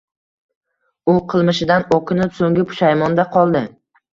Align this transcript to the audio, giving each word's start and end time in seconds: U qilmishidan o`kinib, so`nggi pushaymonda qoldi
U 1.13 1.15
qilmishidan 1.33 1.87
o`kinib, 1.99 2.35
so`nggi 2.41 2.67
pushaymonda 2.73 3.31
qoldi 3.37 3.63